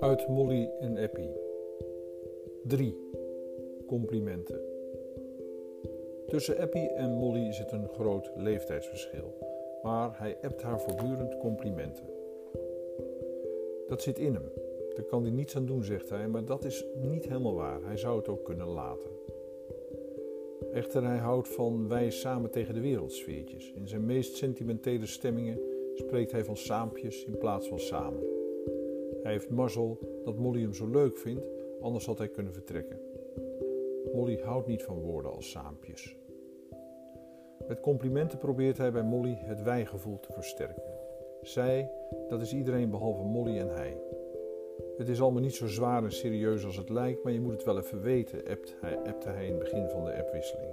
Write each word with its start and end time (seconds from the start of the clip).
Uit 0.00 0.28
Molly 0.28 0.70
en 0.80 0.96
Eppie. 0.96 1.32
3. 2.64 2.96
Complimenten. 3.86 4.60
Tussen 6.26 6.58
Eppie 6.58 6.88
en 6.88 7.10
Molly 7.10 7.52
zit 7.52 7.72
een 7.72 7.88
groot 7.88 8.30
leeftijdsverschil, 8.36 9.34
maar 9.82 10.18
hij 10.18 10.36
appt 10.42 10.62
haar 10.62 10.80
voortdurend 10.80 11.38
complimenten. 11.38 12.06
Dat 13.86 14.02
zit 14.02 14.18
in 14.18 14.34
hem. 14.34 14.52
Daar 14.94 15.04
kan 15.04 15.22
hij 15.22 15.32
niets 15.32 15.56
aan 15.56 15.66
doen, 15.66 15.84
zegt 15.84 16.08
hij, 16.08 16.28
maar 16.28 16.44
dat 16.44 16.64
is 16.64 16.84
niet 16.94 17.24
helemaal 17.24 17.54
waar. 17.54 17.82
Hij 17.84 17.96
zou 17.96 18.16
het 18.16 18.28
ook 18.28 18.44
kunnen 18.44 18.68
laten. 18.68 19.10
Echter, 20.72 21.04
hij 21.04 21.18
houdt 21.18 21.48
van 21.48 21.88
wij 21.88 22.10
samen 22.10 22.50
tegen 22.50 22.74
de 22.74 22.80
wereld 22.80 23.12
sfeertjes. 23.12 23.72
In 23.72 23.88
zijn 23.88 24.06
meest 24.06 24.36
sentimentele 24.36 25.06
stemmingen 25.06 25.60
spreekt 25.94 26.32
hij 26.32 26.44
van 26.44 26.56
saampjes 26.56 27.24
in 27.24 27.38
plaats 27.38 27.68
van 27.68 27.78
samen. 27.78 28.22
Hij 29.22 29.32
heeft 29.32 29.50
mazzel 29.50 29.98
dat 30.24 30.38
Molly 30.38 30.60
hem 30.60 30.74
zo 30.74 30.86
leuk 30.88 31.18
vindt, 31.18 31.46
anders 31.80 32.06
had 32.06 32.18
hij 32.18 32.28
kunnen 32.28 32.52
vertrekken. 32.52 33.00
Molly 34.12 34.40
houdt 34.42 34.66
niet 34.66 34.82
van 34.82 35.00
woorden 35.00 35.32
als 35.32 35.50
saampjes. 35.50 36.16
Met 37.68 37.80
complimenten 37.80 38.38
probeert 38.38 38.78
hij 38.78 38.92
bij 38.92 39.02
Molly 39.02 39.38
het 39.38 39.62
wijgevoel 39.62 40.20
te 40.20 40.32
versterken. 40.32 40.82
Zij, 41.42 41.90
dat 42.28 42.40
is 42.40 42.52
iedereen 42.52 42.90
behalve 42.90 43.22
Molly 43.22 43.58
en 43.58 43.68
hij. 43.68 43.96
Het 45.00 45.08
is 45.08 45.20
allemaal 45.20 45.42
niet 45.42 45.54
zo 45.54 45.66
zwaar 45.66 46.04
en 46.04 46.12
serieus 46.12 46.64
als 46.64 46.76
het 46.76 46.88
lijkt, 46.88 47.22
maar 47.22 47.32
je 47.32 47.40
moet 47.40 47.52
het 47.52 47.64
wel 47.64 47.78
even 47.78 48.02
weten, 48.02 48.38
appte 48.38 48.72
hij, 48.80 48.96
appte 48.96 49.28
hij 49.28 49.46
in 49.46 49.50
het 49.50 49.58
begin 49.58 49.88
van 49.88 50.04
de 50.04 50.16
appwisseling. 50.16 50.70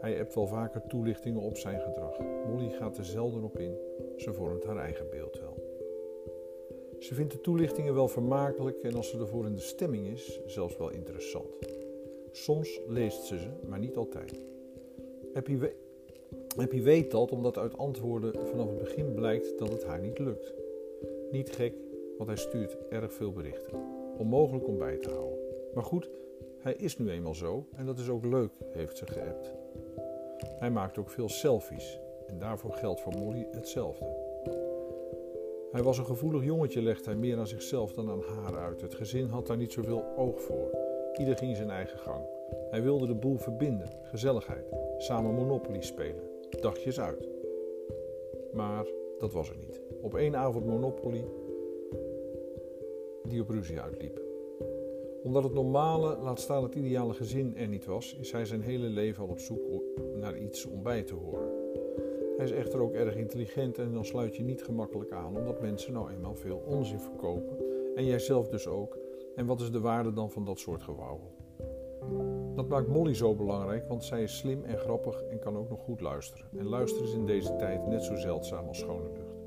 Hij 0.00 0.20
appt 0.20 0.34
wel 0.34 0.46
vaker 0.46 0.86
toelichtingen 0.86 1.40
op 1.40 1.56
zijn 1.56 1.80
gedrag. 1.80 2.18
Molly 2.46 2.70
gaat 2.70 2.98
er 2.98 3.04
zelden 3.04 3.44
op 3.44 3.58
in, 3.58 3.76
ze 4.16 4.32
vormt 4.32 4.64
haar 4.64 4.76
eigen 4.76 5.10
beeld 5.10 5.40
wel. 5.40 5.56
Ze 6.98 7.14
vindt 7.14 7.32
de 7.32 7.40
toelichtingen 7.40 7.94
wel 7.94 8.08
vermakelijk 8.08 8.82
en 8.82 8.94
als 8.94 9.10
ze 9.10 9.18
ervoor 9.18 9.46
in 9.46 9.54
de 9.54 9.60
stemming 9.60 10.08
is, 10.08 10.40
zelfs 10.46 10.76
wel 10.76 10.90
interessant. 10.90 11.58
Soms 12.30 12.80
leest 12.86 13.22
ze 13.22 13.38
ze, 13.38 13.48
maar 13.68 13.78
niet 13.78 13.96
altijd. 13.96 14.40
We 15.32 15.72
Appie 16.56 16.82
weet 16.82 17.10
dat 17.10 17.30
omdat 17.30 17.58
uit 17.58 17.76
antwoorden 17.76 18.46
vanaf 18.46 18.68
het 18.68 18.78
begin 18.78 19.14
blijkt 19.14 19.58
dat 19.58 19.72
het 19.72 19.84
haar 19.84 20.00
niet 20.00 20.18
lukt. 20.18 20.54
Niet 21.30 21.50
gek, 21.50 21.74
want 22.16 22.28
hij 22.28 22.38
stuurt 22.38 22.76
erg 22.88 23.12
veel 23.12 23.32
berichten. 23.32 23.78
Onmogelijk 24.18 24.66
om 24.66 24.78
bij 24.78 24.96
te 24.96 25.10
houden. 25.10 25.38
Maar 25.74 25.84
goed, 25.84 26.10
hij 26.58 26.74
is 26.74 26.98
nu 26.98 27.10
eenmaal 27.10 27.34
zo 27.34 27.66
en 27.76 27.86
dat 27.86 27.98
is 27.98 28.08
ook 28.08 28.24
leuk, 28.24 28.52
heeft 28.72 28.96
ze 28.96 29.06
geappt. 29.06 29.54
Hij 30.58 30.70
maakt 30.70 30.98
ook 30.98 31.10
veel 31.10 31.28
selfies 31.28 32.00
en 32.26 32.38
daarvoor 32.38 32.72
geldt 32.72 33.00
voor 33.00 33.14
Molly 33.18 33.46
hetzelfde. 33.50 34.22
Hij 35.72 35.82
was 35.82 35.98
een 35.98 36.06
gevoelig 36.06 36.44
jongetje, 36.44 36.82
legt 36.82 37.04
hij 37.04 37.14
meer 37.14 37.38
aan 37.38 37.46
zichzelf 37.46 37.92
dan 37.92 38.10
aan 38.10 38.22
haar 38.22 38.56
uit. 38.56 38.80
Het 38.80 38.94
gezin 38.94 39.28
had 39.28 39.46
daar 39.46 39.56
niet 39.56 39.72
zoveel 39.72 40.04
oog 40.16 40.40
voor. 40.40 40.70
Ieder 41.18 41.36
ging 41.36 41.56
zijn 41.56 41.70
eigen 41.70 41.98
gang. 41.98 42.24
Hij 42.70 42.82
wilde 42.82 43.06
de 43.06 43.14
boel 43.14 43.36
verbinden, 43.36 43.90
gezelligheid, 44.02 44.64
samen 44.98 45.34
Monopoly 45.34 45.80
spelen, 45.80 46.22
dagjes 46.60 47.00
uit. 47.00 47.28
Maar 48.52 48.86
dat 49.18 49.32
was 49.32 49.48
er 49.50 49.56
niet. 49.56 49.80
Op 50.00 50.14
één 50.14 50.36
avond 50.36 50.66
Monopoly 50.66 51.24
die 53.32 53.40
op 53.40 53.48
ruzie 53.48 53.80
uitliep. 53.80 54.20
Omdat 55.22 55.42
het 55.42 55.52
normale, 55.52 56.16
laat 56.16 56.40
staan 56.40 56.62
het 56.62 56.74
ideale 56.74 57.14
gezin 57.14 57.56
er 57.56 57.68
niet 57.68 57.84
was, 57.84 58.16
is 58.20 58.32
hij 58.32 58.44
zijn 58.44 58.60
hele 58.60 58.86
leven 58.86 59.22
al 59.22 59.28
op 59.28 59.38
zoek 59.38 59.82
naar 60.16 60.38
iets 60.38 60.66
om 60.66 60.82
bij 60.82 61.02
te 61.02 61.14
horen. 61.14 61.50
Hij 62.36 62.44
is 62.46 62.52
echter 62.52 62.80
ook 62.80 62.92
erg 62.92 63.16
intelligent 63.16 63.78
en 63.78 63.92
dan 63.92 64.04
sluit 64.04 64.36
je 64.36 64.42
niet 64.42 64.62
gemakkelijk 64.62 65.12
aan, 65.12 65.36
omdat 65.36 65.60
mensen 65.60 65.92
nou 65.92 66.10
eenmaal 66.10 66.34
veel 66.34 66.62
onzin 66.66 66.98
verkopen 66.98 67.56
en 67.94 68.04
jijzelf 68.04 68.48
dus 68.48 68.66
ook. 68.66 68.98
En 69.36 69.46
wat 69.46 69.60
is 69.60 69.70
de 69.70 69.80
waarde 69.80 70.12
dan 70.12 70.30
van 70.30 70.44
dat 70.44 70.58
soort 70.58 70.82
gewauwel? 70.82 71.34
Dat 72.54 72.68
maakt 72.68 72.88
Molly 72.88 73.14
zo 73.14 73.34
belangrijk, 73.34 73.88
want 73.88 74.04
zij 74.04 74.22
is 74.22 74.36
slim 74.36 74.64
en 74.64 74.78
grappig 74.78 75.22
en 75.22 75.38
kan 75.38 75.56
ook 75.56 75.68
nog 75.68 75.80
goed 75.80 76.00
luisteren. 76.00 76.46
En 76.56 76.66
luisteren 76.66 77.08
is 77.08 77.14
in 77.14 77.26
deze 77.26 77.56
tijd 77.56 77.86
net 77.86 78.02
zo 78.02 78.16
zeldzaam 78.16 78.66
als 78.66 78.78
schone 78.78 79.10
lucht. 79.12 79.40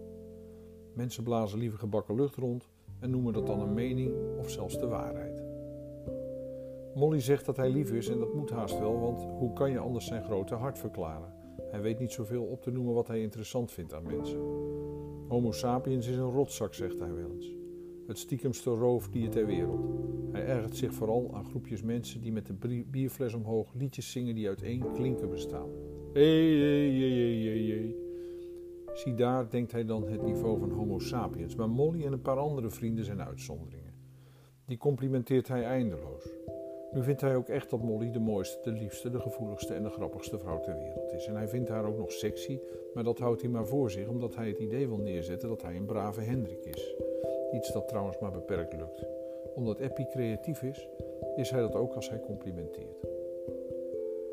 Mensen 0.93 1.23
blazen 1.23 1.59
liever 1.59 1.79
gebakken 1.79 2.15
lucht 2.15 2.35
rond 2.35 2.67
en 3.05 3.11
noemen 3.11 3.33
dat 3.33 3.47
dan 3.47 3.59
een 3.59 3.73
mening 3.73 4.13
of 4.37 4.49
zelfs 4.49 4.79
de 4.79 4.87
waarheid. 4.87 5.43
Molly 6.95 7.19
zegt 7.19 7.45
dat 7.45 7.57
hij 7.57 7.69
lief 7.69 7.91
is 7.91 8.07
en 8.07 8.19
dat 8.19 8.33
moet 8.33 8.49
haast 8.49 8.79
wel, 8.79 8.99
want 8.99 9.21
hoe 9.21 9.53
kan 9.53 9.71
je 9.71 9.79
anders 9.79 10.05
zijn 10.05 10.23
grote 10.23 10.55
hart 10.55 10.79
verklaren? 10.79 11.33
Hij 11.71 11.81
weet 11.81 11.99
niet 11.99 12.11
zoveel 12.11 12.43
op 12.43 12.61
te 12.61 12.71
noemen 12.71 12.93
wat 12.93 13.07
hij 13.07 13.21
interessant 13.21 13.71
vindt 13.71 13.93
aan 13.93 14.03
mensen. 14.03 14.39
Homo 15.27 15.51
sapiens 15.51 16.07
is 16.07 16.15
een 16.15 16.31
rotzak, 16.31 16.73
zegt 16.73 16.99
hij 16.99 17.13
wel 17.13 17.31
eens. 17.31 17.55
Het 18.07 18.17
stiekemste 18.17 18.69
roofdier 18.69 19.29
ter 19.29 19.45
wereld. 19.45 19.89
Hij 20.31 20.45
ergert 20.45 20.75
zich 20.75 20.93
vooral 20.93 21.29
aan 21.33 21.45
groepjes 21.45 21.81
mensen 21.81 22.21
die 22.21 22.31
met 22.31 22.45
de 22.45 22.83
bierfles 22.91 23.33
omhoog 23.33 23.73
liedjes 23.73 24.11
zingen 24.11 24.35
die 24.35 24.47
uit 24.47 24.61
één 24.61 24.93
klinker 24.93 25.29
bestaan. 25.29 25.69
Hé, 26.13 26.57
hé, 26.57 26.89
hé, 26.89 27.43
hé, 27.43 27.73
hé. 27.73 28.04
Zie 28.95 29.13
daar, 29.13 29.49
denkt 29.49 29.71
hij 29.71 29.85
dan, 29.85 30.07
het 30.07 30.21
niveau 30.21 30.59
van 30.59 30.71
Homo 30.71 30.99
sapiens. 30.99 31.55
Maar 31.55 31.69
Molly 31.69 32.05
en 32.05 32.13
een 32.13 32.21
paar 32.21 32.37
andere 32.37 32.69
vrienden 32.69 33.05
zijn 33.05 33.21
uitzonderingen. 33.21 33.93
Die 34.65 34.77
complimenteert 34.77 35.47
hij 35.47 35.63
eindeloos. 35.63 36.29
Nu 36.91 37.03
vindt 37.03 37.21
hij 37.21 37.35
ook 37.35 37.49
echt 37.49 37.69
dat 37.69 37.81
Molly 37.81 38.11
de 38.11 38.19
mooiste, 38.19 38.59
de 38.63 38.71
liefste, 38.71 39.09
de 39.09 39.19
gevoeligste 39.19 39.73
en 39.73 39.83
de 39.83 39.89
grappigste 39.89 40.39
vrouw 40.39 40.59
ter 40.59 40.77
wereld 40.77 41.11
is. 41.11 41.25
En 41.25 41.35
hij 41.35 41.47
vindt 41.47 41.69
haar 41.69 41.85
ook 41.85 41.97
nog 41.97 42.11
sexy, 42.11 42.59
maar 42.93 43.03
dat 43.03 43.19
houdt 43.19 43.41
hij 43.41 43.49
maar 43.49 43.65
voor 43.65 43.91
zich 43.91 44.07
omdat 44.07 44.35
hij 44.35 44.47
het 44.47 44.59
idee 44.59 44.87
wil 44.87 44.99
neerzetten 44.99 45.49
dat 45.49 45.61
hij 45.61 45.75
een 45.75 45.85
brave 45.85 46.21
Hendrik 46.21 46.65
is. 46.65 46.95
Iets 47.51 47.73
dat 47.73 47.87
trouwens 47.87 48.19
maar 48.19 48.31
beperkt 48.31 48.73
lukt. 48.73 49.05
Omdat 49.55 49.79
Eppie 49.79 50.07
creatief 50.07 50.61
is, 50.63 50.89
is 51.35 51.49
hij 51.49 51.61
dat 51.61 51.75
ook 51.75 51.93
als 51.93 52.09
hij 52.09 52.19
complimenteert. 52.19 53.07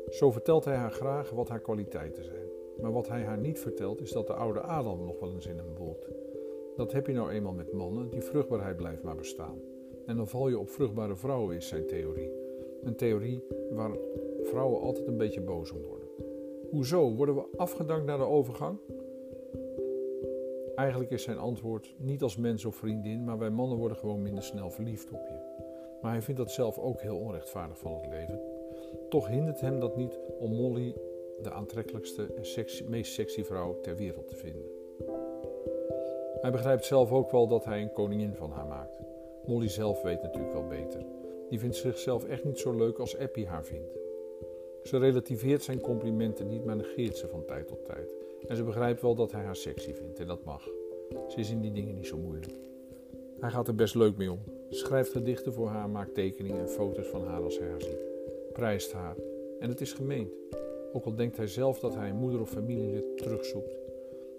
Zo 0.09 0.31
vertelt 0.31 0.65
hij 0.65 0.75
haar 0.75 0.91
graag 0.91 1.29
wat 1.29 1.49
haar 1.49 1.61
kwaliteiten 1.61 2.23
zijn. 2.23 2.42
Maar 2.81 2.91
wat 2.91 3.07
hij 3.07 3.23
haar 3.23 3.37
niet 3.37 3.59
vertelt 3.59 4.01
is 4.01 4.11
dat 4.11 4.27
de 4.27 4.33
oude 4.33 4.59
Adam 4.59 5.05
nog 5.05 5.19
wel 5.19 5.33
eens 5.33 5.47
in 5.47 5.57
hem 5.57 5.75
woelt. 5.77 6.07
Dat 6.75 6.91
heb 6.91 7.07
je 7.07 7.13
nou 7.13 7.31
eenmaal 7.31 7.53
met 7.53 7.73
mannen, 7.73 8.09
die 8.09 8.21
vruchtbaarheid 8.21 8.77
blijft 8.77 9.03
maar 9.03 9.15
bestaan. 9.15 9.61
En 10.05 10.15
dan 10.15 10.27
val 10.27 10.49
je 10.49 10.59
op 10.59 10.69
vruchtbare 10.69 11.15
vrouwen, 11.15 11.55
is 11.55 11.67
zijn 11.67 11.87
theorie. 11.87 12.31
Een 12.83 12.95
theorie 12.95 13.43
waar 13.71 13.91
vrouwen 14.43 14.81
altijd 14.81 15.07
een 15.07 15.17
beetje 15.17 15.41
boos 15.41 15.71
om 15.71 15.81
worden. 15.81 16.07
Hoezo? 16.69 17.15
Worden 17.15 17.35
we 17.35 17.45
afgedankt 17.55 18.05
naar 18.05 18.17
de 18.17 18.23
overgang? 18.23 18.77
Eigenlijk 20.75 21.11
is 21.11 21.23
zijn 21.23 21.37
antwoord 21.37 21.95
niet 21.97 22.21
als 22.21 22.37
mens 22.37 22.65
of 22.65 22.75
vriendin, 22.75 23.23
maar 23.23 23.37
wij 23.37 23.49
mannen 23.49 23.77
worden 23.77 23.97
gewoon 23.97 24.21
minder 24.21 24.43
snel 24.43 24.69
verliefd 24.69 25.11
op 25.11 25.27
je. 25.27 25.53
Maar 26.01 26.11
hij 26.11 26.21
vindt 26.21 26.39
dat 26.39 26.51
zelf 26.51 26.77
ook 26.77 27.01
heel 27.01 27.17
onrechtvaardig 27.17 27.77
van 27.77 27.93
het 27.93 28.07
leven. 28.07 28.39
Toch 29.09 29.27
hindert 29.27 29.61
hem 29.61 29.79
dat 29.79 29.95
niet 29.95 30.19
om 30.39 30.55
Molly 30.55 30.95
de 31.43 31.51
aantrekkelijkste 31.51 32.27
en 32.35 32.89
meest 32.89 33.13
sexy 33.13 33.43
vrouw 33.43 33.79
ter 33.79 33.95
wereld 33.95 34.27
te 34.27 34.35
vinden. 34.35 34.65
Hij 36.41 36.51
begrijpt 36.51 36.85
zelf 36.85 37.11
ook 37.11 37.31
wel 37.31 37.47
dat 37.47 37.65
hij 37.65 37.81
een 37.81 37.91
koningin 37.91 38.35
van 38.35 38.51
haar 38.51 38.67
maakt. 38.67 39.01
Molly 39.45 39.67
zelf 39.67 40.01
weet 40.01 40.21
natuurlijk 40.21 40.53
wel 40.53 40.67
beter. 40.67 41.05
Die 41.49 41.59
vindt 41.59 41.75
zichzelf 41.75 42.23
echt 42.23 42.43
niet 42.43 42.59
zo 42.59 42.75
leuk 42.75 42.97
als 42.97 43.15
Eppie 43.15 43.47
haar 43.47 43.65
vindt. 43.65 43.97
Ze 44.83 44.97
relativeert 44.97 45.63
zijn 45.63 45.81
complimenten 45.81 46.47
niet, 46.47 46.65
maar 46.65 46.75
negeert 46.75 47.17
ze 47.17 47.27
van 47.27 47.45
tijd 47.45 47.67
tot 47.67 47.85
tijd. 47.85 48.13
En 48.47 48.55
ze 48.55 48.63
begrijpt 48.63 49.01
wel 49.01 49.15
dat 49.15 49.31
hij 49.31 49.43
haar 49.43 49.55
sexy 49.55 49.93
vindt 49.93 50.19
en 50.19 50.27
dat 50.27 50.43
mag. 50.43 50.69
Ze 51.27 51.39
is 51.39 51.49
in 51.49 51.61
die 51.61 51.71
dingen 51.71 51.95
niet 51.95 52.07
zo 52.07 52.17
moeilijk. 52.17 52.53
Hij 53.39 53.49
gaat 53.49 53.67
er 53.67 53.75
best 53.75 53.95
leuk 53.95 54.17
mee 54.17 54.31
om. 54.31 54.39
Schrijft 54.69 55.11
gedichten 55.11 55.53
voor 55.53 55.67
haar, 55.67 55.89
maakt 55.89 56.13
tekeningen 56.13 56.59
en 56.59 56.69
foto's 56.69 57.07
van 57.07 57.25
haar 57.25 57.41
als 57.43 57.59
hij 57.59 57.67
haar 57.67 57.81
ziet. 57.81 58.05
Prijst 58.53 58.91
haar. 58.91 59.15
En 59.59 59.69
het 59.69 59.81
is 59.81 59.93
gemeend. 59.93 60.31
Ook 60.93 61.05
al 61.05 61.15
denkt 61.15 61.37
hij 61.37 61.47
zelf 61.47 61.79
dat 61.79 61.95
hij 61.95 62.09
een 62.09 62.15
moeder 62.15 62.41
of 62.41 62.49
familielid 62.49 63.17
terugzoekt. 63.17 63.77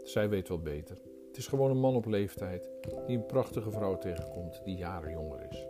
Zij 0.03 0.29
weet 0.29 0.49
wel 0.49 0.59
beter. 0.59 0.97
Het 1.27 1.37
is 1.37 1.47
gewoon 1.47 1.71
een 1.71 1.81
man 1.81 1.95
op 1.95 2.07
leeftijd 2.07 2.71
die 3.07 3.17
een 3.17 3.27
prachtige 3.27 3.71
vrouw 3.71 3.99
tegenkomt 3.99 4.61
die 4.65 4.77
jaren 4.77 5.11
jonger 5.11 5.47
is. 5.51 5.67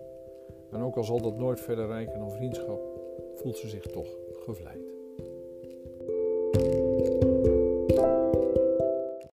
En 0.71 0.83
ook 0.83 0.97
al 0.97 1.05
zal 1.05 1.21
dat 1.21 1.37
nooit 1.37 1.61
verder 1.61 1.87
rijken 1.87 2.19
dan 2.19 2.31
vriendschap, 2.31 2.81
voelt 3.35 3.59
ze 3.59 3.69
zich 3.69 3.87
toch 3.87 4.17
gevleid. 4.33 4.94